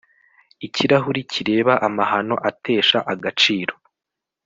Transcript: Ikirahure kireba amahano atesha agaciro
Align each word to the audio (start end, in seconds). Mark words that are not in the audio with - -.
Ikirahure 0.67 1.21
kireba 1.31 1.73
amahano 1.87 2.35
atesha 2.49 2.99
agaciro 3.13 3.73